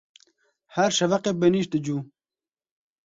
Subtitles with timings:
[0.75, 1.97] Her şeveqê benîşt dicû.